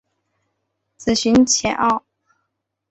[0.97, 2.03] 子荀逝敖。